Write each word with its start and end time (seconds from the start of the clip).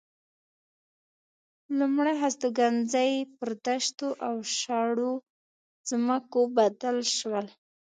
لومړ 1.77 2.07
هستوګنځي 2.21 3.11
پر 3.37 3.49
دښتو 3.65 4.09
او 4.27 4.35
شاړو 4.59 5.13
ځمکو 5.89 6.41
بدل 6.57 6.97
شول. 7.17 7.45